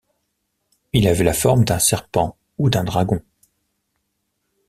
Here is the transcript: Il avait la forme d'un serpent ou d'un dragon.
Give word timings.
Il 0.93 1.07
avait 1.07 1.23
la 1.23 1.31
forme 1.35 1.63
d'un 1.63 1.77
serpent 1.77 2.35
ou 2.57 2.71
d'un 2.71 2.83
dragon. 2.83 3.21